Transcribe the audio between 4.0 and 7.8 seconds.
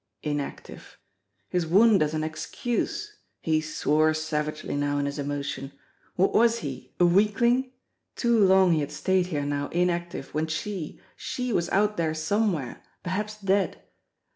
savagely now in his emotion. What was he a weakling!